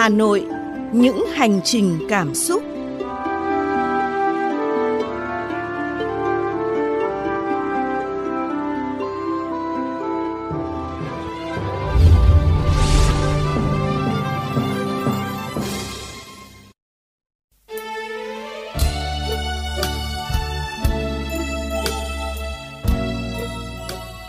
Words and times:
Hà 0.00 0.08
Nội, 0.08 0.46
những 0.92 1.26
hành 1.34 1.60
trình 1.64 1.98
cảm 2.08 2.34
xúc. 2.34 2.62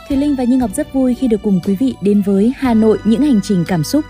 Thùy 0.09 0.17
Linh 0.17 0.35
và 0.35 0.43
Như 0.43 0.57
Ngọc 0.57 0.69
rất 0.75 0.93
vui 0.93 1.15
khi 1.15 1.27
được 1.27 1.37
cùng 1.43 1.59
quý 1.65 1.75
vị 1.79 1.95
đến 2.01 2.21
với 2.25 2.53
Hà 2.57 2.73
Nội 2.73 2.97
những 3.03 3.21
hành 3.21 3.39
trình 3.43 3.63
cảm 3.67 3.83
xúc. 3.83 4.05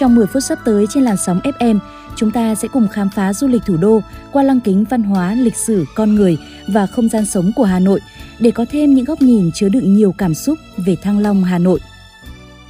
Trong 0.00 0.14
10 0.14 0.26
phút 0.26 0.42
sắp 0.42 0.58
tới 0.64 0.86
trên 0.86 1.04
làn 1.04 1.16
sóng 1.16 1.40
FM, 1.44 1.78
chúng 2.16 2.30
ta 2.30 2.54
sẽ 2.54 2.68
cùng 2.68 2.88
khám 2.88 3.10
phá 3.10 3.32
du 3.32 3.48
lịch 3.48 3.62
thủ 3.66 3.76
đô 3.76 4.02
qua 4.32 4.42
lăng 4.42 4.60
kính 4.60 4.84
văn 4.90 5.02
hóa, 5.02 5.34
lịch 5.34 5.56
sử, 5.56 5.84
con 5.94 6.14
người 6.14 6.38
và 6.68 6.86
không 6.86 7.08
gian 7.08 7.26
sống 7.26 7.52
của 7.56 7.64
Hà 7.64 7.78
Nội 7.78 8.00
để 8.38 8.50
có 8.50 8.66
thêm 8.70 8.94
những 8.94 9.04
góc 9.04 9.22
nhìn 9.22 9.50
chứa 9.54 9.68
đựng 9.68 9.94
nhiều 9.94 10.14
cảm 10.18 10.34
xúc 10.34 10.58
về 10.86 10.96
Thăng 10.96 11.18
Long 11.18 11.44
Hà 11.44 11.58
Nội. 11.58 11.80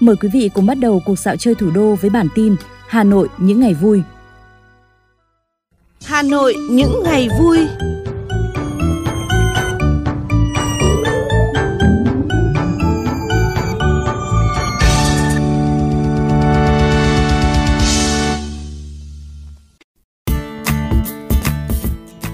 Mời 0.00 0.16
quý 0.16 0.28
vị 0.28 0.50
cùng 0.54 0.66
bắt 0.66 0.78
đầu 0.78 1.02
cuộc 1.06 1.18
dạo 1.18 1.36
chơi 1.36 1.54
thủ 1.54 1.70
đô 1.70 1.94
với 1.94 2.10
bản 2.10 2.28
tin 2.34 2.56
Hà 2.88 3.04
Nội 3.04 3.28
những 3.38 3.60
ngày 3.60 3.74
vui. 3.74 4.02
Hà 6.04 6.22
Nội 6.22 6.54
những 6.70 7.02
ngày 7.04 7.28
vui. 7.40 7.58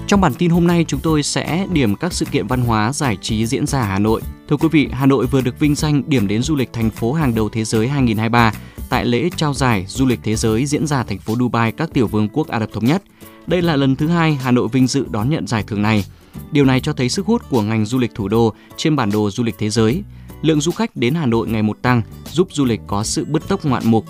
Trong 0.07 0.21
bản 0.21 0.33
tin 0.33 0.51
hôm 0.51 0.67
nay 0.67 0.85
chúng 0.87 0.99
tôi 0.99 1.23
sẽ 1.23 1.67
điểm 1.71 1.95
các 1.95 2.13
sự 2.13 2.25
kiện 2.25 2.47
văn 2.47 2.61
hóa 2.61 2.93
giải 2.93 3.17
trí 3.21 3.45
diễn 3.45 3.67
ra 3.67 3.81
Hà 3.83 3.99
Nội. 3.99 4.21
Thưa 4.49 4.57
quý 4.57 4.67
vị, 4.71 4.89
Hà 4.91 5.05
Nội 5.05 5.25
vừa 5.25 5.41
được 5.41 5.59
vinh 5.59 5.75
danh 5.75 6.03
điểm 6.07 6.27
đến 6.27 6.41
du 6.41 6.55
lịch 6.55 6.73
thành 6.73 6.89
phố 6.89 7.13
hàng 7.13 7.35
đầu 7.35 7.49
thế 7.49 7.63
giới 7.63 7.87
2023 7.87 8.53
tại 8.89 9.05
lễ 9.05 9.29
trao 9.35 9.53
giải 9.53 9.85
du 9.87 10.05
lịch 10.05 10.19
thế 10.23 10.35
giới 10.35 10.65
diễn 10.65 10.87
ra 10.87 11.03
thành 11.03 11.19
phố 11.19 11.35
Dubai 11.39 11.71
các 11.71 11.89
tiểu 11.93 12.07
vương 12.07 12.29
quốc 12.29 12.47
Ả 12.47 12.59
Rập 12.59 12.73
thống 12.73 12.85
nhất. 12.85 13.03
Đây 13.47 13.61
là 13.61 13.75
lần 13.75 13.95
thứ 13.95 14.07
hai 14.07 14.35
Hà 14.35 14.51
Nội 14.51 14.67
vinh 14.67 14.87
dự 14.87 15.05
đón 15.09 15.29
nhận 15.29 15.47
giải 15.47 15.63
thưởng 15.67 15.81
này. 15.81 16.05
Điều 16.51 16.65
này 16.65 16.79
cho 16.79 16.93
thấy 16.93 17.09
sức 17.09 17.25
hút 17.25 17.49
của 17.49 17.61
ngành 17.61 17.85
du 17.85 17.97
lịch 17.97 18.15
thủ 18.15 18.27
đô 18.27 18.53
trên 18.77 18.95
bản 18.95 19.11
đồ 19.11 19.29
du 19.29 19.43
lịch 19.43 19.55
thế 19.57 19.69
giới. 19.69 20.03
Lượng 20.41 20.61
du 20.61 20.71
khách 20.71 20.95
đến 20.95 21.15
Hà 21.15 21.25
Nội 21.25 21.47
ngày 21.47 21.63
một 21.63 21.77
tăng, 21.81 22.01
giúp 22.31 22.47
du 22.51 22.65
lịch 22.65 22.81
có 22.87 23.03
sự 23.03 23.25
bứt 23.25 23.47
tốc 23.47 23.65
ngoạn 23.65 23.83
mục, 23.85 24.05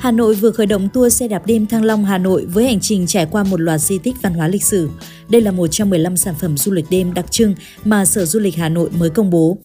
Hà 0.00 0.10
Nội 0.10 0.34
vừa 0.34 0.50
khởi 0.50 0.66
động 0.66 0.88
tour 0.88 1.14
xe 1.14 1.28
đạp 1.28 1.42
đêm 1.46 1.66
Thăng 1.66 1.84
Long 1.84 2.04
Hà 2.04 2.18
Nội 2.18 2.46
với 2.46 2.64
hành 2.64 2.80
trình 2.80 3.06
trải 3.06 3.26
qua 3.30 3.44
một 3.44 3.60
loạt 3.60 3.80
di 3.80 3.98
tích 3.98 4.16
văn 4.22 4.34
hóa 4.34 4.48
lịch 4.48 4.64
sử. 4.64 4.90
Đây 5.28 5.40
là 5.40 5.50
một 5.50 5.66
trong 5.66 5.90
15 5.90 6.16
sản 6.16 6.34
phẩm 6.40 6.56
du 6.56 6.72
lịch 6.72 6.86
đêm 6.90 7.14
đặc 7.14 7.30
trưng 7.30 7.54
mà 7.84 8.04
Sở 8.04 8.24
Du 8.24 8.40
lịch 8.40 8.56
Hà 8.56 8.68
Nội 8.68 8.90
mới 8.98 9.10
công 9.10 9.30
bố. 9.30 9.58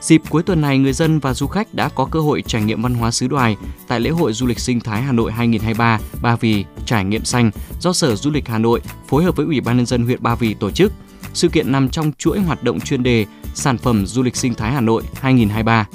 Dịp 0.00 0.20
cuối 0.30 0.42
tuần 0.42 0.60
này, 0.60 0.78
người 0.78 0.92
dân 0.92 1.18
và 1.18 1.34
du 1.34 1.46
khách 1.46 1.74
đã 1.74 1.88
có 1.88 2.04
cơ 2.04 2.20
hội 2.20 2.42
trải 2.46 2.62
nghiệm 2.62 2.82
văn 2.82 2.94
hóa 2.94 3.10
xứ 3.10 3.28
đoài 3.28 3.56
tại 3.88 4.00
lễ 4.00 4.10
hội 4.10 4.32
du 4.32 4.46
lịch 4.46 4.58
sinh 4.58 4.80
thái 4.80 5.02
Hà 5.02 5.12
Nội 5.12 5.32
2023 5.32 6.00
Ba 6.22 6.36
Vì 6.36 6.64
trải 6.86 7.04
nghiệm 7.04 7.24
xanh 7.24 7.50
do 7.80 7.92
Sở 7.92 8.16
Du 8.16 8.30
lịch 8.30 8.48
Hà 8.48 8.58
Nội 8.58 8.80
phối 9.08 9.24
hợp 9.24 9.36
với 9.36 9.46
Ủy 9.46 9.60
ban 9.60 9.76
nhân 9.76 9.86
dân 9.86 10.02
huyện 10.02 10.22
Ba 10.22 10.34
Vì 10.34 10.54
tổ 10.54 10.70
chức. 10.70 10.92
Sự 11.34 11.48
kiện 11.48 11.72
nằm 11.72 11.88
trong 11.88 12.12
chuỗi 12.18 12.40
hoạt 12.40 12.62
động 12.62 12.80
chuyên 12.80 13.02
đề 13.02 13.26
Sản 13.54 13.78
phẩm 13.78 14.06
du 14.06 14.22
lịch 14.22 14.36
sinh 14.36 14.54
thái 14.54 14.72
Hà 14.72 14.80
Nội 14.80 15.02
2023. 15.14 15.86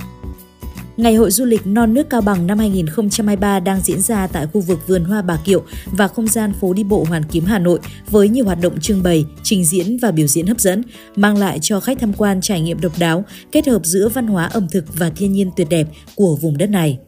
Ngày 0.99 1.15
hội 1.15 1.31
du 1.31 1.45
lịch 1.45 1.67
non 1.67 1.93
nước 1.93 2.09
Cao 2.09 2.21
Bằng 2.21 2.47
năm 2.47 2.57
2023 2.57 3.59
đang 3.59 3.81
diễn 3.81 4.01
ra 4.01 4.27
tại 4.27 4.47
khu 4.53 4.61
vực 4.61 4.87
vườn 4.87 5.03
hoa 5.03 5.21
Bà 5.21 5.37
Kiệu 5.45 5.63
và 5.85 6.07
không 6.07 6.27
gian 6.27 6.53
phố 6.61 6.73
đi 6.73 6.83
bộ 6.83 7.05
Hoàn 7.09 7.23
Kiếm 7.23 7.45
Hà 7.45 7.59
Nội 7.59 7.79
với 8.09 8.29
nhiều 8.29 8.45
hoạt 8.45 8.57
động 8.61 8.79
trưng 8.81 9.03
bày, 9.03 9.25
trình 9.43 9.65
diễn 9.65 9.97
và 10.01 10.11
biểu 10.11 10.27
diễn 10.27 10.47
hấp 10.47 10.59
dẫn, 10.59 10.83
mang 11.15 11.37
lại 11.37 11.59
cho 11.61 11.79
khách 11.79 11.99
tham 11.99 12.13
quan 12.13 12.41
trải 12.41 12.61
nghiệm 12.61 12.81
độc 12.81 12.99
đáo, 12.99 13.25
kết 13.51 13.67
hợp 13.67 13.85
giữa 13.85 14.09
văn 14.09 14.27
hóa 14.27 14.45
ẩm 14.45 14.67
thực 14.71 14.85
và 14.97 15.09
thiên 15.09 15.33
nhiên 15.33 15.51
tuyệt 15.57 15.67
đẹp 15.69 15.87
của 16.15 16.35
vùng 16.35 16.57
đất 16.57 16.69
này. 16.69 16.99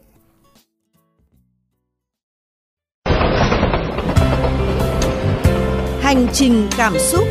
Hành 6.00 6.26
trình 6.32 6.68
cảm 6.76 6.94
xúc. 6.98 7.24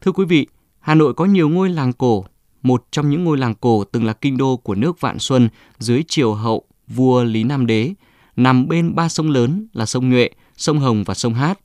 Thưa 0.00 0.12
quý 0.12 0.24
vị, 0.24 0.46
Hà 0.80 0.94
Nội 0.94 1.14
có 1.14 1.24
nhiều 1.24 1.48
ngôi 1.48 1.70
làng 1.70 1.92
cổ. 1.92 2.24
Một 2.62 2.84
trong 2.90 3.10
những 3.10 3.24
ngôi 3.24 3.38
làng 3.38 3.54
cổ 3.54 3.84
từng 3.84 4.04
là 4.04 4.12
kinh 4.12 4.36
đô 4.36 4.56
của 4.56 4.74
nước 4.74 5.00
Vạn 5.00 5.18
Xuân 5.18 5.48
dưới 5.78 6.02
triều 6.08 6.34
hậu 6.34 6.62
vua 6.88 7.24
Lý 7.24 7.44
Nam 7.44 7.66
Đế, 7.66 7.94
nằm 8.36 8.68
bên 8.68 8.94
ba 8.94 9.08
sông 9.08 9.30
lớn 9.30 9.66
là 9.72 9.86
sông 9.86 10.10
Nhuệ, 10.10 10.30
sông 10.56 10.78
Hồng 10.78 11.04
và 11.04 11.14
sông 11.14 11.34
Hát. 11.34 11.58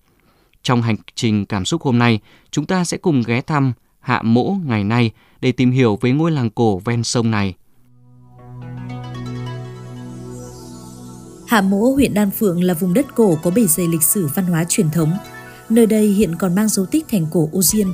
Trong 0.64 0.82
hành 0.82 0.96
trình 1.16 1.46
cảm 1.46 1.66
xúc 1.66 1.82
hôm 1.82 2.00
nay, 2.00 2.20
chúng 2.52 2.66
ta 2.66 2.86
sẽ 2.86 2.98
cùng 2.98 3.24
ghé 3.26 3.42
thăm 3.42 3.74
Hạ 4.00 4.22
Mỗ 4.22 4.58
ngày 4.66 4.84
nay 4.84 5.12
để 5.42 5.52
tìm 5.52 5.72
hiểu 5.72 5.98
về 6.02 6.12
ngôi 6.12 6.32
làng 6.32 6.50
cổ 6.50 6.80
ven 6.80 7.04
sông 7.04 7.32
này. 7.32 7.54
Hạ 11.48 11.62
Mỗ, 11.62 11.92
huyện 11.94 12.14
Đan 12.14 12.32
Phượng 12.32 12.64
là 12.64 12.74
vùng 12.74 12.94
đất 12.94 13.06
cổ 13.16 13.38
có 13.44 13.52
bề 13.52 13.66
dày 13.66 13.88
lịch 13.88 14.04
sử 14.04 14.28
văn 14.36 14.46
hóa 14.46 14.66
truyền 14.70 14.90
thống. 14.92 15.12
Nơi 15.70 15.86
đây 15.86 16.08
hiện 16.08 16.36
còn 16.36 16.56
mang 16.56 16.70
dấu 16.70 16.86
tích 16.86 17.06
thành 17.10 17.26
cổ 17.32 17.50
Ô 17.52 17.62
Diên, 17.62 17.88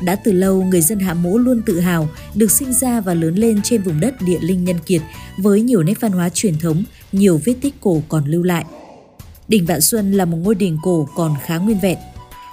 đã 0.00 0.16
từ 0.16 0.32
lâu, 0.32 0.64
người 0.64 0.80
dân 0.80 0.98
Hạ 0.98 1.14
Mỗ 1.14 1.38
luôn 1.38 1.62
tự 1.66 1.80
hào 1.80 2.08
được 2.34 2.50
sinh 2.50 2.72
ra 2.72 3.00
và 3.00 3.14
lớn 3.14 3.34
lên 3.34 3.60
trên 3.62 3.82
vùng 3.82 4.00
đất 4.00 4.14
địa 4.22 4.38
linh 4.40 4.64
nhân 4.64 4.76
kiệt 4.86 5.02
với 5.38 5.62
nhiều 5.62 5.82
nét 5.82 6.00
văn 6.00 6.12
hóa 6.12 6.28
truyền 6.28 6.58
thống, 6.58 6.84
nhiều 7.12 7.40
vết 7.44 7.54
tích 7.60 7.74
cổ 7.80 8.02
còn 8.08 8.24
lưu 8.24 8.42
lại. 8.42 8.64
Đình 9.48 9.66
Vạn 9.66 9.80
Xuân 9.80 10.12
là 10.12 10.24
một 10.24 10.36
ngôi 10.36 10.54
đình 10.54 10.78
cổ 10.82 11.08
còn 11.16 11.34
khá 11.44 11.58
nguyên 11.58 11.78
vẹn. 11.80 11.98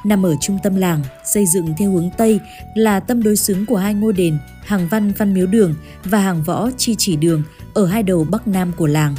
Nằm 0.05 0.25
ở 0.25 0.35
trung 0.41 0.57
tâm 0.63 0.75
làng, 0.75 1.01
xây 1.25 1.45
dựng 1.53 1.73
theo 1.77 1.91
hướng 1.91 2.09
Tây 2.17 2.39
là 2.75 2.99
tâm 2.99 3.23
đối 3.23 3.35
xứng 3.35 3.65
của 3.65 3.77
hai 3.77 3.93
ngôi 3.93 4.13
đền 4.13 4.37
Hàng 4.63 4.87
Văn 4.87 5.11
Văn 5.17 5.33
Miếu 5.33 5.47
Đường 5.47 5.75
và 6.03 6.19
Hàng 6.19 6.43
Võ 6.43 6.69
Chi 6.77 6.95
Chỉ 6.97 7.15
Đường 7.15 7.43
ở 7.73 7.85
hai 7.85 8.03
đầu 8.03 8.27
Bắc 8.31 8.47
Nam 8.47 8.71
của 8.77 8.87
làng. 8.87 9.15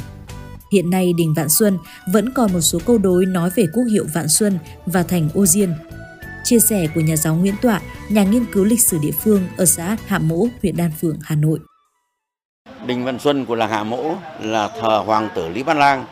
Hiện 0.71 0.89
nay 0.89 1.13
đình 1.17 1.33
Vạn 1.33 1.49
Xuân 1.49 1.77
vẫn 2.13 2.33
còn 2.33 2.53
một 2.53 2.61
số 2.61 2.79
câu 2.85 2.97
đối 2.97 3.25
nói 3.25 3.49
về 3.55 3.65
quốc 3.73 3.83
hiệu 3.91 4.05
Vạn 4.13 4.27
Xuân 4.27 4.59
và 4.85 5.03
thành 5.03 5.29
Ô 5.33 5.45
Diên, 5.45 5.69
Chia 6.45 6.59
sẻ 6.59 6.87
của 6.95 7.01
nhà 7.01 7.15
giáo 7.15 7.35
Nguyễn 7.35 7.55
Tọa, 7.61 7.81
nhà 8.09 8.23
nghiên 8.23 8.45
cứu 8.45 8.63
lịch 8.63 8.81
sử 8.81 8.97
địa 9.01 9.11
phương 9.11 9.43
ở 9.57 9.65
xã 9.65 9.97
Hạ 10.07 10.19
Mỗ, 10.19 10.47
huyện 10.61 10.77
Đan 10.77 10.91
Phượng, 11.01 11.19
Hà 11.23 11.35
Nội. 11.35 11.59
Đình 12.85 13.05
Văn 13.05 13.19
Xuân 13.19 13.45
của 13.45 13.55
làng 13.55 13.69
Hạ 13.69 13.83
Mỗ 13.83 14.13
là 14.41 14.67
thờ 14.67 15.03
hoàng 15.05 15.29
tử 15.35 15.49
Lý 15.49 15.63
Văn 15.63 15.79
Lang, 15.79 16.05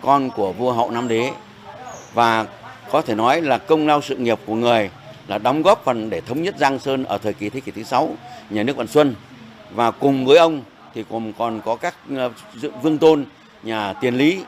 con 0.00 0.30
của 0.30 0.52
vua 0.52 0.72
hậu 0.72 0.90
Nam 0.90 1.08
Đế. 1.08 1.30
Và 2.14 2.46
có 2.90 3.02
thể 3.02 3.14
nói 3.14 3.42
là 3.42 3.58
công 3.58 3.86
lao 3.86 4.00
sự 4.02 4.16
nghiệp 4.16 4.38
của 4.46 4.54
người 4.54 4.90
là 5.28 5.38
đóng 5.38 5.62
góp 5.62 5.84
phần 5.84 6.10
để 6.10 6.20
thống 6.20 6.42
nhất 6.42 6.54
Giang 6.58 6.78
Sơn 6.78 7.04
ở 7.04 7.18
thời 7.18 7.32
kỳ 7.34 7.50
thế 7.50 7.60
kỷ 7.60 7.72
thứ 7.72 7.82
6 7.82 8.16
nhà 8.50 8.62
nước 8.62 8.76
Văn 8.76 8.86
Xuân. 8.86 9.14
Và 9.70 9.90
cùng 9.90 10.26
với 10.26 10.38
ông 10.38 10.62
thì 10.94 11.04
còn 11.10 11.32
còn 11.38 11.60
có 11.64 11.76
các 11.76 11.94
ờ, 12.16 12.30
vương 12.82 12.98
tôn 12.98 13.24
nhà 13.62 13.92
Tiền 13.92 14.14
Lý. 14.14 14.44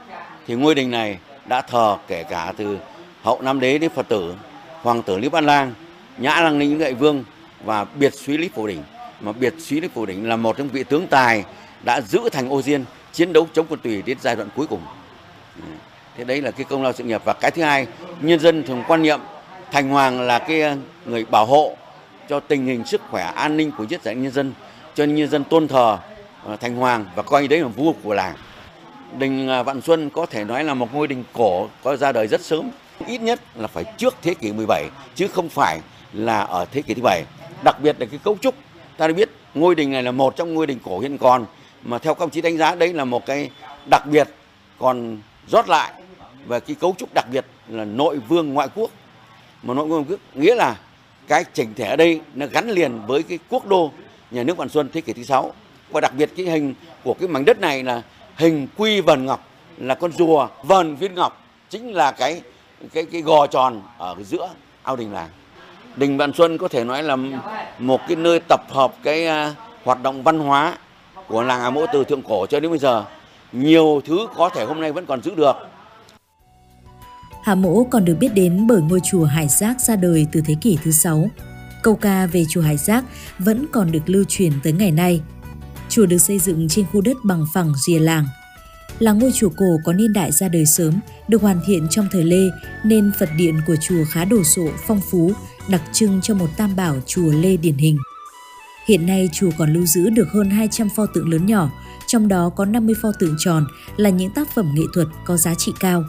Thì 0.47 0.55
ngôi 0.55 0.75
đình 0.75 0.91
này 0.91 1.19
đã 1.47 1.61
thờ 1.61 1.97
kể 2.09 2.25
cả 2.25 2.53
từ 2.57 2.79
hậu 3.23 3.43
Nam 3.43 3.61
Đế 3.61 3.79
đến 3.79 3.91
Phật 3.95 4.09
tử 4.09 4.35
hoàng 4.83 5.03
tử 5.03 5.19
Lý 5.19 5.29
Văn 5.29 5.47
Lang, 5.47 5.75
nhã 6.19 6.41
lăng 6.41 6.59
ninh 6.59 6.79
đại 6.79 6.95
vương 6.95 7.25
và 7.65 7.85
biệt 7.85 8.15
suý 8.15 8.37
Lý 8.37 8.49
Phổ 8.55 8.67
Đỉnh. 8.67 8.83
Mà 9.21 9.33
biệt 9.33 9.55
suý 9.59 9.81
Lý 9.81 9.89
Phổ 9.95 10.07
Đỉnh 10.07 10.29
là 10.29 10.37
một 10.37 10.57
trong 10.57 10.69
vị 10.69 10.85
tướng 10.85 11.07
tài 11.07 11.45
đã 11.85 12.01
giữ 12.01 12.21
thành 12.33 12.49
Ô 12.49 12.63
Diên 12.63 12.85
chiến 13.13 13.33
đấu 13.33 13.47
chống 13.53 13.67
quân 13.69 13.81
Tùy 13.83 14.03
đến 14.03 14.19
giai 14.21 14.37
đoạn 14.37 14.49
cuối 14.57 14.67
cùng. 14.67 14.81
Thế 16.17 16.25
đấy 16.25 16.43
là 16.43 16.51
cái 16.51 16.65
công 16.65 16.83
lao 16.83 16.93
sự 16.93 17.05
nghiệp 17.05 17.23
và 17.25 17.33
cái 17.33 17.51
thứ 17.51 17.63
hai, 17.63 17.87
nhân 18.21 18.41
dân 18.41 18.63
thường 18.63 18.83
quan 18.89 19.03
niệm 19.03 19.21
thành 19.73 19.89
hoàng 19.89 20.21
là 20.21 20.39
cái 20.39 20.63
người 21.07 21.25
bảo 21.25 21.47
hộ 21.47 21.77
cho 22.29 22.41
tình 22.41 22.67
hình 22.67 22.85
sức 22.85 23.01
khỏe 23.11 23.23
an 23.23 23.57
ninh 23.57 23.71
của 23.79 23.85
nhất 23.85 24.03
giải 24.03 24.15
nhân 24.15 24.33
dân 24.33 24.53
cho 24.95 25.07
nên 25.07 25.17
nhân 25.17 25.29
dân 25.29 25.45
tôn 25.45 25.69
thờ 25.69 25.99
ờ, 26.45 26.57
thành 26.57 26.77
hoàng 26.77 27.05
và 27.15 27.23
coi 27.23 27.49
đấy 27.49 27.61
là 27.61 27.69
vua 27.69 27.93
của 28.03 28.15
làng 28.15 28.35
đình 29.19 29.49
à, 29.49 29.63
Vạn 29.63 29.81
Xuân 29.81 30.11
có 30.11 30.27
thể 30.27 30.45
nói 30.45 30.65
là 30.65 30.75
một 30.75 30.95
ngôi 30.95 31.07
đình 31.07 31.25
cổ 31.33 31.69
có 31.83 31.97
ra 31.97 32.13
đời 32.13 32.27
rất 32.27 32.41
sớm 32.41 32.71
ít 33.07 33.21
nhất 33.21 33.41
là 33.55 33.67
phải 33.67 33.85
trước 33.99 34.15
thế 34.23 34.35
kỷ 34.35 34.53
17 34.53 34.89
chứ 35.15 35.29
không 35.29 35.49
phải 35.49 35.81
là 36.13 36.41
ở 36.41 36.65
thế 36.65 36.83
kỷ 36.83 36.95
thứ 36.95 37.03
bảy. 37.03 37.25
Đặc 37.65 37.77
biệt 37.83 37.97
là 38.01 38.07
cái 38.07 38.21
cấu 38.25 38.37
trúc, 38.41 38.55
ta 38.97 39.07
đã 39.07 39.15
biết 39.15 39.31
ngôi 39.55 39.75
đình 39.75 39.91
này 39.91 40.03
là 40.03 40.13
một 40.13 40.37
trong 40.37 40.55
ngôi 40.55 40.67
đình 40.67 40.79
cổ 40.85 40.99
hiện 40.99 41.19
còn 41.19 41.47
mà 41.83 41.99
theo 41.99 42.15
các 42.15 42.21
ông 42.21 42.31
chí 42.31 42.41
đánh 42.41 42.57
giá 42.57 42.75
đấy 42.75 42.93
là 42.93 43.05
một 43.05 43.27
cái 43.27 43.51
đặc 43.87 44.07
biệt 44.07 44.29
còn 44.79 45.19
rót 45.49 45.69
lại 45.69 45.93
về 46.47 46.61
cái 46.61 46.77
cấu 46.81 46.95
trúc 46.99 47.09
đặc 47.15 47.25
biệt 47.33 47.45
là 47.69 47.85
nội 47.85 48.19
vương 48.29 48.55
ngoại 48.55 48.69
quốc. 48.75 48.91
Mà 49.63 49.75
nội 49.75 49.87
vương 49.87 50.05
ngoại 50.05 50.11
quốc 50.11 50.43
nghĩa 50.43 50.55
là 50.55 50.77
cái 51.29 51.45
chỉnh 51.55 51.75
thể 51.75 51.85
ở 51.85 51.97
đây 51.97 52.21
nó 52.35 52.47
gắn 52.53 52.71
liền 52.71 53.01
với 53.07 53.23
cái 53.23 53.39
quốc 53.49 53.67
đô 53.67 53.91
nhà 54.31 54.43
nước 54.43 54.57
Vạn 54.57 54.69
Xuân 54.69 54.89
thế 54.93 55.01
kỷ 55.01 55.13
thứ 55.13 55.23
sáu 55.23 55.53
và 55.91 56.01
đặc 56.01 56.13
biệt 56.15 56.31
cái 56.37 56.47
hình 56.47 56.75
của 57.05 57.15
cái 57.15 57.29
mảnh 57.29 57.45
đất 57.45 57.61
này 57.61 57.83
là 57.83 58.03
hình 58.37 58.67
quy 58.77 59.01
vần 59.01 59.27
ngọc 59.27 59.49
là 59.77 59.95
con 59.95 60.13
rùa 60.13 60.49
vần 60.63 60.97
viên 60.97 61.15
ngọc 61.15 61.45
chính 61.71 61.93
là 61.93 62.13
cái 62.13 62.43
cái 62.93 63.05
cái 63.13 63.23
gò 63.23 63.47
tròn 63.47 63.83
ở 63.99 64.17
giữa 64.25 64.49
ao 64.83 64.97
đình 64.97 65.13
làng 65.13 65.29
đình 65.97 66.17
Vạn 66.17 66.33
Xuân 66.33 66.59
có 66.59 66.69
thể 66.69 66.85
nói 66.85 67.03
là 67.03 67.17
một 67.79 68.01
cái 68.09 68.17
nơi 68.17 68.41
tập 68.49 68.61
hợp 68.69 68.95
cái 69.03 69.27
uh, 69.27 69.57
hoạt 69.85 70.03
động 70.03 70.23
văn 70.23 70.39
hóa 70.39 70.79
của 71.29 71.43
làng 71.43 71.61
Hà 71.61 71.71
Mỗ 71.71 71.87
từ 71.93 72.05
thượng 72.05 72.23
cổ 72.23 72.47
cho 72.47 72.61
đến 72.61 72.71
bây 72.71 72.79
giờ 72.79 73.05
nhiều 73.53 74.01
thứ 74.05 74.27
có 74.37 74.49
thể 74.49 74.65
hôm 74.65 74.81
nay 74.81 74.93
vẫn 74.93 75.07
còn 75.07 75.23
giữ 75.23 75.35
được 75.35 75.57
Hà 77.43 77.55
Mỗ 77.55 77.85
còn 77.91 78.05
được 78.05 78.17
biết 78.21 78.35
đến 78.35 78.67
bởi 78.67 78.83
ngôi 78.83 79.01
chùa 79.11 79.25
Hải 79.25 79.49
Giác 79.49 79.81
ra 79.81 79.97
đời 79.97 80.27
từ 80.33 80.43
thế 80.47 80.57
kỷ 80.61 80.79
thứ 80.85 80.91
6. 80.91 81.31
Câu 81.83 81.95
ca 81.95 82.27
về 82.27 82.45
chùa 82.51 82.61
Hải 82.61 82.77
Giác 82.77 83.05
vẫn 83.39 83.67
còn 83.73 83.93
được 83.93 84.03
lưu 84.07 84.25
truyền 84.29 84.53
tới 84.63 84.73
ngày 84.73 84.91
nay. 84.91 85.21
Chùa 85.89 86.07
được 86.07 86.19
xây 86.19 86.39
dựng 86.39 86.69
trên 86.69 86.87
khu 86.93 87.01
đất 87.01 87.17
bằng 87.25 87.45
phẳng 87.55 87.73
rìa 87.77 87.99
làng. 87.99 88.25
Là 89.01 89.13
ngôi 89.13 89.33
chùa 89.33 89.49
cổ 89.57 89.77
có 89.85 89.93
niên 89.93 90.13
đại 90.13 90.33
ra 90.33 90.49
đời 90.49 90.67
sớm, 90.67 91.01
được 91.29 91.43
hoàn 91.43 91.61
thiện 91.67 91.89
trong 91.89 92.07
thời 92.13 92.25
Lê 92.25 92.51
nên 92.85 93.13
Phật 93.19 93.29
điện 93.37 93.61
của 93.67 93.77
chùa 93.77 94.05
khá 94.11 94.25
đồ 94.25 94.45
sộ, 94.45 94.69
phong 94.87 95.01
phú, 95.11 95.33
đặc 95.69 95.83
trưng 95.93 96.21
cho 96.23 96.35
một 96.35 96.51
tam 96.57 96.77
bảo 96.77 96.97
chùa 97.07 97.33
Lê 97.33 97.57
điển 97.57 97.75
hình. 97.75 97.99
Hiện 98.87 99.07
nay 99.07 99.29
chùa 99.33 99.51
còn 99.59 99.73
lưu 99.73 99.87
giữ 99.87 100.11
được 100.11 100.29
hơn 100.33 100.51
200 100.51 100.89
pho 100.97 101.07
tượng 101.07 101.29
lớn 101.29 101.47
nhỏ, 101.47 101.71
trong 102.07 102.29
đó 102.29 102.51
có 102.57 102.65
50 102.65 102.95
pho 103.03 103.13
tượng 103.13 103.35
tròn 103.39 103.67
là 103.97 104.11
những 104.11 104.31
tác 104.35 104.49
phẩm 104.55 104.73
nghệ 104.75 104.83
thuật 104.93 105.09
có 105.27 105.37
giá 105.37 105.55
trị 105.55 105.73
cao. 105.81 106.05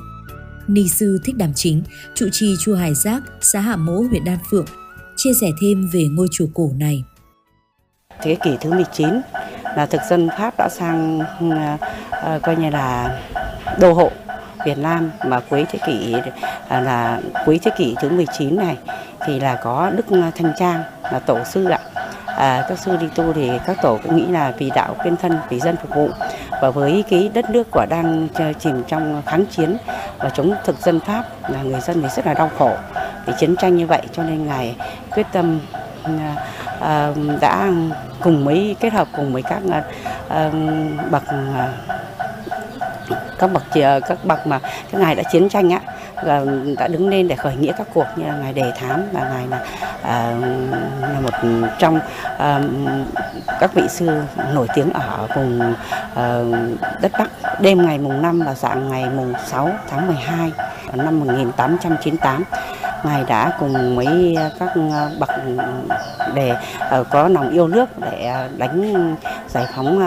Ni 0.67 0.89
sư 0.89 1.19
Thích 1.25 1.35
Đàm 1.37 1.53
Chính, 1.55 1.83
trụ 2.15 2.29
trì 2.31 2.55
chùa 2.59 2.75
Hải 2.75 2.95
Giác, 2.95 3.21
xã 3.41 3.59
Hạ 3.59 3.75
Mỗ, 3.75 4.01
huyện 4.01 4.23
Đan 4.23 4.37
Phượng, 4.49 4.65
chia 5.17 5.31
sẻ 5.41 5.47
thêm 5.61 5.89
về 5.93 6.03
ngôi 6.11 6.27
chùa 6.31 6.47
cổ 6.53 6.71
này. 6.77 7.03
Thế 8.23 8.37
kỷ 8.43 8.51
thứ 8.61 8.69
19 8.73 9.07
là 9.75 9.85
thực 9.85 10.01
dân 10.09 10.29
Pháp 10.37 10.53
đã 10.57 10.69
sang 10.69 11.19
uh, 11.19 12.41
coi 12.41 12.55
như 12.55 12.69
là 12.69 13.17
đô 13.79 13.93
hộ 13.93 14.11
Việt 14.65 14.77
Nam 14.77 15.11
mà 15.25 15.39
cuối 15.49 15.65
thế 15.71 15.79
kỷ 15.85 16.15
uh, 16.17 16.23
là 16.69 17.19
cuối 17.45 17.59
thế 17.63 17.71
kỷ 17.77 17.95
thứ 18.01 18.09
19 18.09 18.55
này 18.55 18.77
thì 19.25 19.39
là 19.39 19.55
có 19.63 19.91
Đức 19.95 20.05
Thanh 20.09 20.53
Trang 20.57 20.83
là 21.11 21.19
tổ 21.19 21.43
sư 21.43 21.69
ạ. 21.69 21.79
À, 22.25 22.65
các 22.69 22.79
sư 22.79 22.97
đi 22.97 23.07
tu 23.15 23.33
thì 23.33 23.49
các 23.65 23.77
tổ 23.81 23.99
cũng 24.03 24.17
nghĩ 24.17 24.25
là 24.25 24.53
vì 24.57 24.71
đạo 24.75 24.95
quyên 25.03 25.17
thân, 25.17 25.37
vì 25.49 25.59
dân 25.59 25.75
phục 25.77 25.95
vụ 25.95 26.09
và 26.61 26.69
với 26.69 27.03
cái 27.09 27.31
đất 27.33 27.49
nước 27.49 27.67
của 27.71 27.85
đang 27.89 28.27
chìm 28.59 28.83
trong 28.87 29.21
kháng 29.25 29.45
chiến 29.45 29.77
và 30.17 30.29
chống 30.29 30.53
thực 30.65 30.79
dân 30.79 30.99
Pháp 30.99 31.23
là 31.49 31.61
người 31.61 31.81
dân 31.81 32.01
thì 32.01 32.07
rất 32.15 32.27
là 32.27 32.33
đau 32.33 32.49
khổ 32.57 32.71
vì 33.25 33.33
chiến 33.39 33.55
tranh 33.55 33.75
như 33.75 33.87
vậy 33.87 34.01
cho 34.11 34.23
nên 34.23 34.47
ngài 34.47 34.75
quyết 35.11 35.25
tâm 35.31 35.59
ừ, 36.03 36.11
à, 36.19 36.35
à, 36.81 37.13
đã 37.41 37.71
cùng 38.23 38.45
mấy 38.45 38.75
kết 38.79 38.93
hợp 38.93 39.07
cùng 39.15 39.33
với 39.33 39.41
các 39.41 39.61
uh, 39.65 40.53
bậc 41.11 41.23
uh, 41.23 42.01
các 43.41 43.53
bậc 43.53 43.63
ờ, 43.71 43.99
các 43.99 44.25
bậc 44.25 44.47
mà 44.47 44.59
các 44.91 45.01
ngài 45.01 45.15
đã 45.15 45.23
chiến 45.31 45.49
tranh 45.49 45.69
á 45.69 45.79
đã 46.77 46.87
đứng 46.87 47.09
lên 47.09 47.27
để 47.27 47.35
khởi 47.35 47.55
nghĩa 47.55 47.71
các 47.77 47.87
cuộc 47.93 48.05
như 48.15 48.25
là 48.25 48.37
ngài 48.41 48.53
đề 48.53 48.71
thám 48.79 49.03
và 49.11 49.29
ngài 49.33 49.47
là 49.47 49.65
à, 50.03 50.33
là 51.01 51.19
một 51.19 51.33
trong 51.79 51.99
à, 52.37 52.61
các 53.59 53.73
vị 53.73 53.83
sư 53.89 54.09
nổi 54.53 54.67
tiếng 54.75 54.93
ở 54.93 55.27
vùng 55.35 55.73
à, 56.15 56.41
đất 57.01 57.11
Bắc. 57.19 57.29
Đêm 57.59 57.85
ngày 57.85 57.97
mùng 57.97 58.21
5 58.21 58.41
và 58.45 58.53
dạng 58.53 58.89
ngày 58.89 59.05
mùng 59.15 59.33
6 59.45 59.69
tháng 59.89 60.07
12 60.07 60.51
năm 60.93 61.19
1898 61.19 62.43
ngài 63.03 63.23
đã 63.27 63.51
cùng 63.59 63.95
mấy 63.95 64.37
các 64.59 64.69
ờ, 64.91 65.11
bậc 65.19 65.29
để 66.33 66.55
ờ, 66.79 67.03
có 67.03 67.27
lòng 67.27 67.49
yêu 67.49 67.67
nước 67.67 67.85
để 67.99 68.25
ờ, 68.25 68.49
đánh 68.57 69.15
giải 69.47 69.65
phóng 69.75 69.99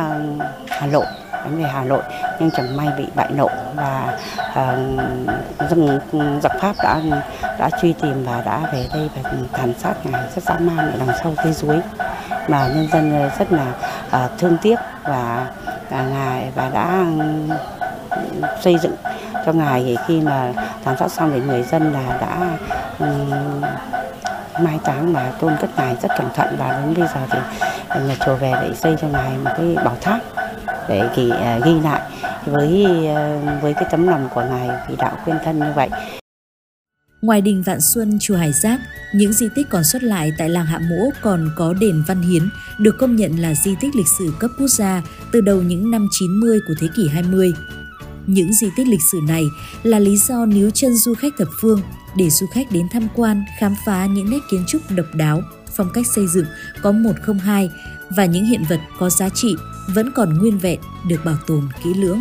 Hà 0.68 0.86
Nội 0.86 1.06
đánh 1.44 1.62
về 1.62 1.68
Hà 1.68 1.84
Nội. 1.84 2.02
Nhưng 2.40 2.50
chẳng 2.50 2.76
may 2.76 2.88
bị 2.98 3.06
bại 3.14 3.28
nộ 3.36 3.48
và 3.74 4.18
uh, 4.50 5.82
giặc 6.42 6.52
Pháp 6.60 6.76
đã 6.82 7.00
đã 7.58 7.70
truy 7.82 7.92
tìm 7.92 8.24
và 8.24 8.42
đã 8.46 8.60
về 8.72 8.86
đây 8.94 9.10
và 9.14 9.30
tàn 9.52 9.72
sát 9.78 9.94
ngài 10.04 10.22
rất 10.34 10.42
dã 10.42 10.54
man 10.58 10.78
ở 10.78 10.92
đằng 11.06 11.16
sau 11.22 11.34
cây 11.44 11.54
suối. 11.54 11.80
Mà 12.48 12.68
nhân 12.68 12.88
dân 12.92 13.30
rất 13.38 13.52
là 13.52 13.66
uh, 14.24 14.30
thương 14.38 14.56
tiếc 14.62 14.76
và 15.02 15.46
uh, 15.86 15.92
ngài 15.92 16.50
và 16.54 16.70
đã 16.74 17.04
ừ, 18.10 18.22
xây 18.60 18.76
dựng 18.82 18.94
cho 19.46 19.52
ngài 19.52 19.84
thì 19.84 19.96
khi 20.06 20.20
mà 20.20 20.52
tàn 20.84 20.96
sát 20.98 21.12
xong 21.12 21.30
thì 21.34 21.40
người 21.40 21.62
dân 21.62 21.92
là 21.92 22.18
đã 22.20 22.38
mai 24.62 24.78
táng 24.84 25.12
và 25.12 25.30
tôn 25.40 25.52
cất 25.60 25.70
ngài 25.76 25.96
rất 26.02 26.08
cẩn 26.18 26.28
thận 26.34 26.56
và 26.58 26.80
đến 26.80 26.94
bây 26.94 27.08
giờ 27.14 27.26
thì 27.30 27.38
nhà 28.08 28.16
chùa 28.26 28.36
về 28.36 28.52
để 28.62 28.74
xây 28.74 28.94
cho 29.00 29.08
ngài 29.08 29.38
một 29.38 29.50
cái 29.56 29.76
bảo 29.84 29.96
tháp 30.00 30.20
để 30.88 31.08
ghi, 31.16 31.30
à, 31.30 31.60
ghi 31.64 31.80
lại 31.80 32.00
với 32.46 32.86
ờ, 33.06 33.40
với 33.62 33.74
cái 33.74 33.84
tấm 33.90 34.06
lòng 34.06 34.28
của 34.34 34.44
ngài 34.50 34.68
vì 34.88 34.96
đạo 34.96 35.18
quyên 35.24 35.36
thân 35.44 35.58
như 35.58 35.72
vậy. 35.76 35.88
Ngoài 37.22 37.40
đình 37.40 37.62
Vạn 37.62 37.80
Xuân, 37.80 38.18
chùa 38.20 38.36
Hải 38.36 38.52
Giác, 38.52 38.80
những 39.14 39.32
di 39.32 39.48
tích 39.54 39.66
còn 39.70 39.84
xuất 39.84 40.02
lại 40.02 40.32
tại 40.38 40.48
làng 40.48 40.66
Hạ 40.66 40.78
Mỗ 40.78 41.10
còn 41.22 41.50
có 41.56 41.72
đền 41.72 42.02
Văn 42.06 42.22
Hiến, 42.22 42.48
được 42.78 42.96
công 42.98 43.16
nhận 43.16 43.36
là 43.36 43.54
di 43.54 43.74
tích 43.80 43.96
lịch 43.96 44.08
sử 44.18 44.32
cấp 44.38 44.50
quốc 44.58 44.68
gia 44.68 45.02
từ 45.32 45.40
đầu 45.40 45.62
những 45.62 45.90
năm 45.90 46.08
90 46.18 46.60
của 46.68 46.74
thế 46.80 46.88
kỷ 46.96 47.08
20. 47.08 47.52
Những 48.26 48.52
di 48.52 48.66
tích 48.76 48.86
lịch 48.86 49.02
sử 49.12 49.18
này 49.28 49.44
là 49.82 49.98
lý 49.98 50.16
do 50.16 50.46
níu 50.46 50.70
chân 50.70 50.94
du 50.94 51.14
khách 51.14 51.32
thập 51.38 51.48
phương 51.60 51.80
để 52.16 52.30
du 52.30 52.46
khách 52.46 52.66
đến 52.70 52.88
tham 52.88 53.08
quan, 53.14 53.44
khám 53.58 53.74
phá 53.86 54.06
những 54.06 54.30
nét 54.30 54.40
kiến 54.50 54.64
trúc 54.66 54.82
độc 54.90 55.06
đáo, 55.14 55.42
phong 55.76 55.90
cách 55.94 56.06
xây 56.14 56.26
dựng 56.26 56.46
có 56.82 56.92
102 56.92 57.70
và 58.16 58.24
những 58.24 58.44
hiện 58.44 58.64
vật 58.68 58.80
có 58.98 59.10
giá 59.10 59.28
trị 59.28 59.56
vẫn 59.94 60.12
còn 60.14 60.38
nguyên 60.38 60.58
vẹn 60.58 60.80
được 61.08 61.24
bảo 61.24 61.36
tồn 61.46 61.68
kỹ 61.84 61.94
lưỡng. 61.94 62.20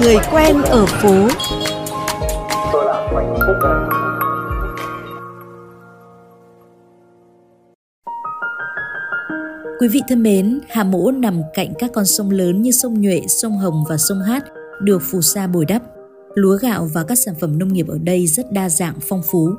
Người 0.00 0.16
quen 0.30 0.62
ở 0.62 0.86
phố 0.86 1.28
Quý 9.86 9.90
vị 9.90 10.02
thân 10.08 10.22
mến, 10.22 10.60
Hà 10.68 10.84
Mỗ 10.84 11.10
nằm 11.10 11.42
cạnh 11.54 11.72
các 11.78 11.90
con 11.94 12.06
sông 12.06 12.30
lớn 12.30 12.62
như 12.62 12.70
sông 12.70 13.00
Nhuệ, 13.00 13.22
sông 13.28 13.58
Hồng 13.58 13.84
và 13.88 13.96
sông 13.96 14.20
Hát 14.20 14.44
được 14.82 15.02
phù 15.02 15.20
sa 15.20 15.46
bồi 15.46 15.64
đắp. 15.64 15.82
Lúa 16.34 16.56
gạo 16.56 16.88
và 16.94 17.04
các 17.04 17.18
sản 17.18 17.34
phẩm 17.40 17.58
nông 17.58 17.72
nghiệp 17.72 17.88
ở 17.88 17.98
đây 17.98 18.26
rất 18.26 18.52
đa 18.52 18.68
dạng 18.68 18.94
phong 19.08 19.22
phú. 19.30 19.50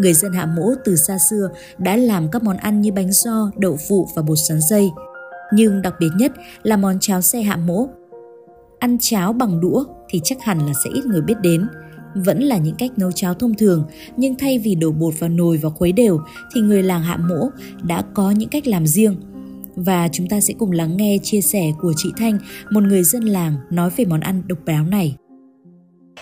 Người 0.00 0.14
dân 0.14 0.32
Hạ 0.32 0.46
Mỗ 0.46 0.74
từ 0.84 0.96
xa 0.96 1.18
xưa 1.30 1.48
đã 1.78 1.96
làm 1.96 2.30
các 2.30 2.42
món 2.42 2.56
ăn 2.56 2.80
như 2.80 2.92
bánh 2.92 3.12
do, 3.12 3.50
đậu 3.56 3.78
phụ 3.88 4.08
và 4.16 4.22
bột 4.22 4.38
sắn 4.48 4.60
dây. 4.60 4.90
Nhưng 5.52 5.82
đặc 5.82 5.94
biệt 6.00 6.10
nhất 6.16 6.32
là 6.62 6.76
món 6.76 6.98
cháo 7.00 7.20
xe 7.20 7.42
Hạ 7.42 7.56
Mỗ. 7.56 7.88
Ăn 8.78 8.96
cháo 9.00 9.32
bằng 9.32 9.60
đũa 9.60 9.84
thì 10.08 10.20
chắc 10.24 10.38
hẳn 10.42 10.58
là 10.58 10.72
sẽ 10.84 10.90
ít 10.94 11.06
người 11.06 11.22
biết 11.22 11.40
đến. 11.42 11.68
Vẫn 12.14 12.42
là 12.42 12.58
những 12.58 12.76
cách 12.78 12.90
nấu 12.96 13.12
cháo 13.12 13.34
thông 13.34 13.54
thường, 13.54 13.84
nhưng 14.16 14.34
thay 14.38 14.58
vì 14.58 14.74
đổ 14.74 14.90
bột 14.92 15.14
vào 15.18 15.30
nồi 15.30 15.56
và 15.56 15.70
khuấy 15.70 15.92
đều 15.92 16.20
thì 16.54 16.60
người 16.60 16.82
làng 16.82 17.02
Hạ 17.02 17.16
Mỗ 17.16 17.48
đã 17.82 18.02
có 18.14 18.30
những 18.30 18.48
cách 18.48 18.66
làm 18.66 18.86
riêng 18.86 19.16
và 19.76 20.08
chúng 20.12 20.28
ta 20.28 20.40
sẽ 20.40 20.54
cùng 20.58 20.72
lắng 20.72 20.96
nghe 20.96 21.18
chia 21.22 21.40
sẻ 21.40 21.72
của 21.80 21.92
chị 21.96 22.08
Thanh, 22.16 22.38
một 22.70 22.82
người 22.82 23.02
dân 23.02 23.24
làng 23.24 23.54
nói 23.70 23.90
về 23.96 24.04
món 24.04 24.20
ăn 24.20 24.42
độc 24.46 24.58
đáo 24.64 24.84
này. 24.84 25.16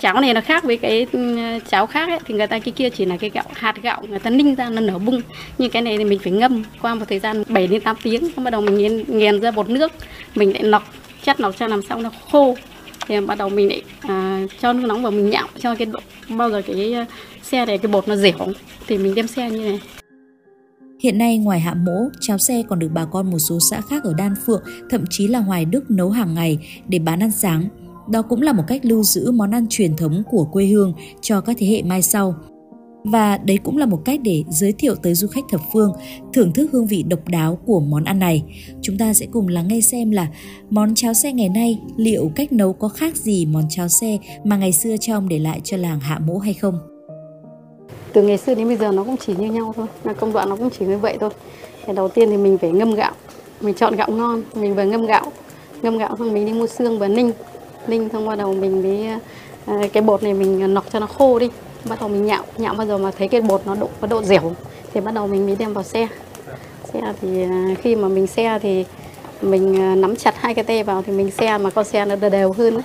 Cháo 0.01 0.21
này 0.21 0.35
nó 0.35 0.41
khác 0.41 0.65
với 0.65 0.77
cái 0.77 1.07
ừ, 1.13 1.39
cháo 1.71 1.87
khác 1.87 2.09
ấy, 2.09 2.19
thì 2.25 2.35
người 2.35 2.47
ta 2.47 2.59
cái 2.59 2.73
kia 2.73 2.91
chỉ 2.91 3.05
là 3.05 3.17
cái 3.17 3.31
gạo 3.31 3.45
hạt 3.53 3.83
gạo 3.83 4.03
người 4.09 4.19
ta 4.19 4.31
ninh 4.31 4.55
ra 4.55 4.71
nó 4.71 4.81
nở 4.81 4.99
bung. 4.99 5.21
Nhưng 5.59 5.71
cái 5.71 5.83
này 5.83 5.99
thì 5.99 6.05
mình 6.05 6.19
phải 6.19 6.33
ngâm 6.33 6.65
qua 6.83 6.95
một 6.95 7.05
thời 7.09 7.19
gian 7.19 7.43
7 7.49 7.67
đến 7.67 7.81
8 7.81 7.97
tiếng, 8.03 8.31
bắt 8.37 8.51
đầu 8.51 8.61
mình 8.61 8.79
nghiền, 8.79 9.05
nghiền 9.19 9.41
ra 9.41 9.51
bột 9.51 9.69
nước, 9.69 9.93
mình 10.35 10.53
lại 10.53 10.63
lọc, 10.63 10.83
chất 11.25 11.41
lọc 11.41 11.57
cho 11.59 11.67
làm 11.67 11.83
sao 11.83 11.99
nó 12.01 12.11
khô. 12.31 12.57
Thì 13.07 13.21
bắt 13.21 13.39
đầu 13.39 13.49
mình 13.49 13.69
lại 13.69 13.83
à, 14.01 14.47
cho 14.61 14.73
nước 14.73 14.87
nóng 14.87 15.03
vào 15.03 15.13
mình 15.13 15.31
nhạo 15.31 15.49
cho 15.59 15.75
cái 15.75 15.87
độ 15.87 16.01
bao 16.29 16.51
giờ 16.51 16.63
cái 16.67 16.95
à, 16.95 17.07
xe 17.43 17.67
này 17.67 17.79
cái 17.79 17.93
bột 17.93 18.09
nó 18.09 18.17
dẻo. 18.17 18.49
Thì 18.87 18.99
mình 18.99 19.15
đem 19.15 19.27
xe 19.27 19.51
như 19.51 19.59
này. 19.59 19.81
Hiện 21.05 21.19
nay 21.19 21.39
ngoài 21.39 21.61
Hạ 21.61 21.75
Mỗ, 21.75 22.09
cháo 22.21 22.39
xe 22.39 22.63
còn 22.69 22.79
được 22.79 22.89
bà 22.95 23.05
con 23.05 23.31
một 23.31 23.39
số 23.39 23.59
xã 23.71 23.81
khác 23.81 24.05
ở 24.05 24.15
Đan 24.19 24.35
Phượng, 24.47 24.63
thậm 24.91 25.05
chí 25.11 25.29
là 25.29 25.39
Hoài 25.39 25.65
Đức 25.65 25.91
nấu 25.91 26.11
hàng 26.11 26.35
ngày 26.35 26.59
để 26.89 26.99
bán 26.99 27.23
ăn 27.23 27.31
sáng. 27.33 27.69
Đó 28.11 28.23
cũng 28.23 28.43
là 28.43 28.53
một 28.53 28.63
cách 28.67 28.85
lưu 28.85 29.03
giữ 29.03 29.31
món 29.31 29.51
ăn 29.51 29.67
truyền 29.71 29.97
thống 29.97 30.23
của 30.31 30.45
quê 30.45 30.67
hương 30.67 30.95
cho 31.21 31.41
các 31.41 31.57
thế 31.59 31.67
hệ 31.67 31.83
mai 31.83 32.03
sau. 32.03 32.35
Và 33.05 33.39
đấy 33.39 33.59
cũng 33.65 33.77
là 33.77 33.87
một 33.87 34.03
cách 34.05 34.21
để 34.23 34.45
giới 34.49 34.73
thiệu 34.73 34.95
tới 34.95 35.15
du 35.15 35.29
khách 35.29 35.45
thập 35.51 35.61
phương 35.73 35.93
thưởng 36.33 36.53
thức 36.53 36.71
hương 36.73 36.87
vị 36.87 37.03
độc 37.03 37.29
đáo 37.29 37.59
của 37.67 37.81
món 37.81 38.05
ăn 38.05 38.19
này. 38.19 38.43
Chúng 38.83 38.99
ta 38.99 39.15
sẽ 39.15 39.27
cùng 39.33 39.49
lắng 39.49 39.69
nghe 39.69 39.81
xem 39.81 40.11
là 40.11 40.29
món 40.71 40.95
cháo 40.95 41.15
xe 41.15 41.33
ngày 41.33 41.49
nay 41.49 41.81
liệu 41.97 42.31
cách 42.35 42.53
nấu 42.53 42.73
có 42.73 42.89
khác 42.89 43.17
gì 43.17 43.47
món 43.47 43.65
cháo 43.69 43.89
xe 43.89 44.19
mà 44.45 44.57
ngày 44.57 44.73
xưa 44.73 44.97
cha 45.01 45.15
ông 45.15 45.29
để 45.29 45.39
lại 45.39 45.61
cho 45.65 45.77
làng 45.77 46.01
Hạ 46.01 46.19
Mỗ 46.19 46.39
hay 46.39 46.55
không 46.55 46.94
từ 48.15 48.23
ngày 48.23 48.39
xưa 48.39 48.55
đến 48.55 48.67
bây 48.69 48.77
giờ 48.77 48.93
nó 48.93 49.05
cũng 49.05 49.17
chỉ 49.17 49.35
như 49.39 49.53
nhau 49.53 49.75
thôi. 49.77 49.87
Là 50.05 50.13
công 50.13 50.33
đoạn 50.33 50.49
nó 50.49 50.57
cũng 50.57 50.71
chỉ 50.79 50.87
như 50.87 50.99
vậy 50.99 51.17
thôi. 51.21 51.31
Thì 51.87 51.93
đầu 51.93 52.09
tiên 52.09 52.31
thì 52.31 52.37
mình 52.37 52.59
phải 52.59 52.71
ngâm 52.71 52.95
gạo. 52.95 53.13
Mình 53.61 53.75
chọn 53.75 53.97
gạo 53.97 54.11
ngon. 54.11 54.43
Mình 54.55 54.75
vừa 54.75 54.83
ngâm 54.83 55.07
gạo. 55.07 55.33
Ngâm 55.83 55.99
gạo 55.99 56.17
xong 56.19 56.33
mình 56.33 56.47
đi 56.47 56.53
mua 56.53 56.67
xương 56.67 56.99
và 56.99 57.09
ninh. 57.09 57.33
Ninh 57.87 58.09
xong 58.13 58.27
bắt 58.27 58.37
đầu 58.37 58.55
mình 58.55 58.83
mới 58.83 59.07
à, 59.67 59.89
cái 59.93 60.03
bột 60.03 60.23
này 60.23 60.35
mình 60.35 60.75
nọc 60.75 60.85
cho 60.93 60.99
nó 60.99 61.07
khô 61.07 61.39
đi. 61.39 61.51
Bắt 61.89 62.01
đầu 62.01 62.09
mình 62.09 62.27
nhạo. 62.27 62.43
Nhạo 62.57 62.75
bao 62.75 62.87
giờ 62.87 62.99
mà 62.99 63.11
thấy 63.11 63.29
cái 63.29 63.41
bột 63.41 63.67
nó 63.67 63.75
độ 63.75 63.89
có 64.01 64.07
độ 64.07 64.23
dẻo. 64.23 64.53
Thì 64.93 65.01
bắt 65.01 65.15
đầu 65.15 65.27
mình 65.27 65.47
mới 65.47 65.57
đem 65.57 65.73
vào 65.73 65.85
xe. 65.85 66.09
Xe 66.93 67.01
thì 67.21 67.43
à, 67.43 67.75
khi 67.83 67.97
mà 67.97 68.09
mình 68.09 68.27
xe 68.27 68.59
thì 68.63 68.85
mình 69.43 69.81
à, 69.81 69.95
nắm 69.95 70.17
chặt 70.17 70.35
hai 70.39 70.55
cái 70.55 70.65
tay 70.65 70.83
vào 70.83 71.03
thì 71.07 71.13
mình 71.13 71.31
xe 71.31 71.59
mà 71.59 71.71
con 71.71 71.85
xe 71.85 72.05
nó 72.05 72.17
đều, 72.17 72.31
đều 72.31 72.53
hơn 72.53 72.75
ấy 72.75 72.83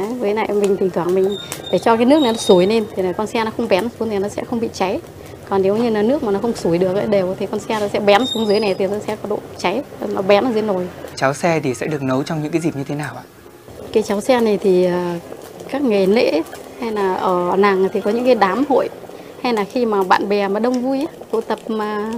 đấy 0.00 0.14
với 0.18 0.34
lại 0.34 0.48
mình 0.48 0.76
thỉnh 0.76 0.90
thoảng 0.90 1.14
mình 1.14 1.36
để 1.72 1.78
cho 1.78 1.96
cái 1.96 2.04
nước 2.04 2.22
nó 2.22 2.32
sủi 2.32 2.66
lên 2.66 2.84
thì 2.96 3.02
là 3.02 3.12
con 3.12 3.26
xe 3.26 3.44
nó 3.44 3.50
không 3.56 3.68
bén 3.68 3.88
xuống 4.00 4.10
thì 4.10 4.18
nó 4.18 4.28
sẽ 4.28 4.44
không 4.44 4.60
bị 4.60 4.68
cháy. 4.72 5.00
Còn 5.48 5.62
nếu 5.62 5.76
như 5.76 5.90
là 5.90 6.02
nước 6.02 6.22
mà 6.22 6.32
nó 6.32 6.38
không 6.38 6.56
sủi 6.56 6.78
được 6.78 6.94
ấy, 6.94 7.06
đều 7.06 7.34
thì 7.38 7.46
con 7.46 7.60
xe 7.60 7.80
nó 7.80 7.88
sẽ 7.88 8.00
bén 8.00 8.26
xuống 8.26 8.46
dưới 8.46 8.60
này 8.60 8.74
thì 8.78 8.86
nó 8.86 8.98
sẽ 9.06 9.16
có 9.22 9.28
độ 9.28 9.38
cháy 9.58 9.82
nó 10.08 10.22
bén 10.22 10.44
ở 10.44 10.52
dưới 10.52 10.62
nồi. 10.62 10.88
Cháo 11.16 11.34
xe 11.34 11.60
thì 11.60 11.74
sẽ 11.74 11.86
được 11.86 12.02
nấu 12.02 12.22
trong 12.22 12.42
những 12.42 12.52
cái 12.52 12.60
dịp 12.60 12.76
như 12.76 12.84
thế 12.84 12.94
nào 12.94 13.14
ạ? 13.16 13.22
cái 13.96 14.02
cháo 14.02 14.20
xe 14.20 14.40
này 14.40 14.58
thì 14.62 14.84
à, 14.84 15.18
các 15.68 15.82
ngày 15.82 16.06
lễ 16.06 16.42
hay 16.80 16.92
là 16.92 17.14
ở 17.14 17.56
làng 17.56 17.88
thì 17.92 18.00
có 18.00 18.10
những 18.10 18.24
cái 18.24 18.34
đám 18.34 18.64
hội 18.68 18.88
hay 19.42 19.52
là 19.52 19.64
khi 19.64 19.86
mà 19.86 20.02
bạn 20.02 20.28
bè 20.28 20.48
mà 20.48 20.60
đông 20.60 20.82
vui 20.82 21.06
tụ 21.30 21.40
tập 21.40 21.58
mà 21.66 22.12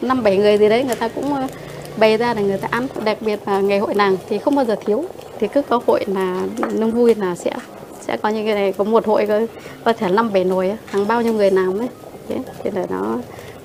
năm 0.00 0.22
bảy 0.22 0.36
người 0.36 0.58
gì 0.58 0.68
đấy 0.68 0.84
người 0.84 0.96
ta 0.96 1.08
cũng 1.08 1.34
à, 1.34 1.48
bày 1.96 2.16
ra 2.16 2.34
để 2.34 2.42
người 2.42 2.58
ta 2.58 2.68
ăn. 2.70 2.86
Đặc 3.04 3.18
biệt 3.20 3.40
là 3.46 3.60
ngày 3.60 3.78
hội 3.78 3.94
làng 3.94 4.16
thì 4.28 4.38
không 4.38 4.54
bao 4.54 4.64
giờ 4.64 4.76
thiếu 4.84 5.04
thì 5.44 5.48
cứ 5.54 5.62
có 5.62 5.80
hội 5.86 6.04
là 6.06 6.48
nông 6.78 6.90
vui 6.90 7.14
là 7.14 7.36
sẽ 7.36 7.52
sẽ 8.00 8.16
có 8.16 8.28
những 8.28 8.46
cái 8.46 8.54
này, 8.54 8.72
có 8.72 8.84
một 8.84 9.06
hội 9.06 9.26
có 9.26 9.40
có 9.84 9.92
thể 9.92 10.08
năm 10.08 10.32
bảy 10.32 10.44
nồi 10.44 10.72
hàng 10.86 11.08
bao 11.08 11.22
nhiêu 11.22 11.32
người 11.32 11.50
làm 11.50 11.78
đấy 11.78 11.88
thế 12.28 12.38
thì 12.62 12.70
là 12.70 12.86
nó 12.90 13.18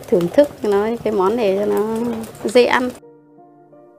thưởng 0.08 0.28
thức 0.34 0.50
nó, 0.64 0.88
cái 1.04 1.14
món 1.14 1.36
này 1.36 1.58
cho 1.60 1.66
nó 1.66 1.98
dễ 2.44 2.66
ăn 2.66 2.90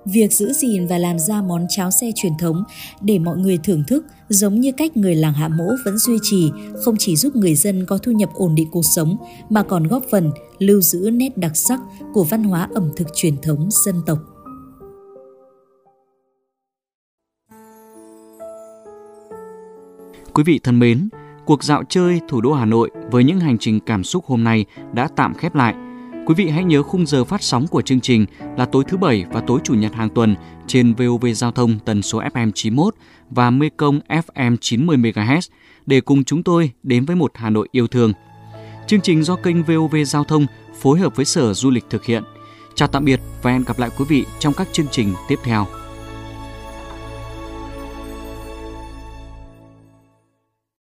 Việc 0.05 0.33
giữ 0.33 0.53
gìn 0.53 0.87
và 0.87 0.99
làm 0.99 1.19
ra 1.19 1.43
món 1.43 1.67
cháo 1.69 1.91
xe 1.91 2.11
truyền 2.15 2.33
thống 2.41 2.65
để 3.01 3.19
mọi 3.19 3.37
người 3.37 3.59
thưởng 3.65 3.85
thức 3.89 4.05
giống 4.29 4.61
như 4.61 4.73
cách 4.73 4.97
người 4.97 5.15
làng 5.15 5.33
Hạ 5.33 5.49
Mỗ 5.49 5.65
vẫn 5.85 5.99
duy 5.99 6.19
trì, 6.23 6.51
không 6.85 6.95
chỉ 6.99 7.17
giúp 7.17 7.37
người 7.37 7.55
dân 7.55 7.87
có 7.87 7.99
thu 7.99 8.13
nhập 8.13 8.31
ổn 8.35 8.55
định 8.55 8.69
cuộc 8.73 8.85
sống, 8.97 9.17
mà 9.51 9.63
còn 9.63 9.87
góp 9.87 10.03
phần 10.11 10.31
lưu 10.59 10.81
giữ 10.81 11.11
nét 11.13 11.37
đặc 11.37 11.57
sắc 11.57 11.81
của 12.15 12.25
văn 12.25 12.45
hóa 12.45 12.69
ẩm 12.75 12.91
thực 12.97 13.09
truyền 13.15 13.37
thống 13.43 13.69
dân 13.71 13.95
tộc. 14.07 14.19
Quý 20.35 20.43
vị 20.43 20.61
thân 20.63 20.79
mến, 20.79 21.09
cuộc 21.45 21.65
dạo 21.65 21.83
chơi 21.89 22.21
thủ 22.29 22.41
đô 22.41 22.53
Hà 22.53 22.65
Nội 22.65 22.91
với 23.11 23.25
những 23.25 23.41
hành 23.41 23.59
trình 23.59 23.81
cảm 23.81 24.05
xúc 24.05 24.25
hôm 24.27 24.45
nay 24.45 24.65
đã 24.93 25.09
tạm 25.17 25.35
khép 25.35 25.55
lại. 25.55 25.75
Quý 26.27 26.35
vị 26.35 26.49
hãy 26.49 26.65
nhớ 26.65 26.83
khung 26.83 27.07
giờ 27.07 27.25
phát 27.25 27.43
sóng 27.43 27.67
của 27.67 27.83
chương 27.83 28.01
trình 28.01 28.27
là 28.57 28.65
tối 28.65 28.85
thứ 28.89 28.97
Bảy 28.97 29.25
và 29.31 29.41
tối 29.41 29.61
Chủ 29.65 29.75
nhật 29.75 29.95
hàng 29.95 30.09
tuần 30.09 30.35
trên 30.67 30.95
VOV 30.95 31.27
Giao 31.35 31.53
thông 31.53 31.79
tần 31.85 32.03
số 32.03 32.21
FM 32.21 32.51
91 32.55 32.95
và 33.31 33.51
Mekong 33.51 34.01
FM 34.09 34.57
90 34.61 34.97
MHz 34.97 35.49
để 35.87 36.01
cùng 36.01 36.25
chúng 36.25 36.43
tôi 36.43 36.71
đến 36.83 37.05
với 37.05 37.17
một 37.17 37.33
Hà 37.35 37.51
Nội 37.51 37.69
yêu 37.73 37.87
thương. 37.87 38.13
Chương 38.87 39.01
trình 39.01 39.23
do 39.23 39.37
kênh 39.37 39.63
VOV 39.63 39.97
Giao 40.07 40.25
thông 40.25 40.47
phối 40.81 40.99
hợp 40.99 41.17
với 41.17 41.25
Sở 41.25 41.55
Du 41.55 41.71
lịch 41.71 41.85
thực 41.91 42.05
hiện. 42.05 42.23
Chào 42.75 42.89
tạm 42.89 43.05
biệt 43.05 43.21
và 43.43 43.53
hẹn 43.53 43.65
gặp 43.65 43.79
lại 43.79 43.91
quý 43.99 44.05
vị 44.09 44.25
trong 44.39 44.55
các 44.55 44.69
chương 44.73 44.89
trình 44.91 45.15
tiếp 45.29 45.39
theo. 45.45 45.67